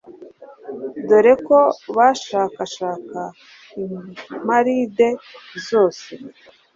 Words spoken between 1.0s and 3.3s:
dore ko bashakashakaga